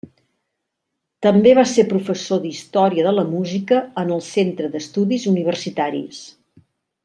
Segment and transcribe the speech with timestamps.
[1.25, 6.27] També va ser professor d'Història de la Música en el centre d'estudis Universitaris.